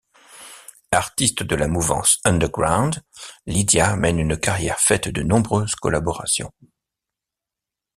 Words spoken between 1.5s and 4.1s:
la mouvance underground, Lydia